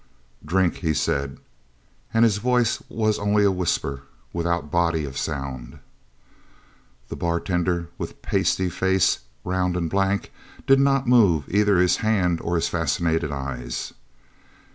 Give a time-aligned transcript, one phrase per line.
[0.43, 1.37] "Drink!" he said,
[2.11, 4.01] and his voice was only a whisper
[4.33, 5.77] without body of sound.
[7.09, 10.31] The bartender, with pasty face, round and blank,
[10.65, 13.93] did not move either his hand or his fascinated eyes.